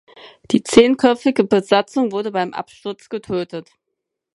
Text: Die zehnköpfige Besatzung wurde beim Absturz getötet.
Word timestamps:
Die 0.49 0.63
zehnköpfige 0.63 1.43
Besatzung 1.43 2.11
wurde 2.11 2.31
beim 2.31 2.55
Absturz 2.55 3.07
getötet. 3.07 3.69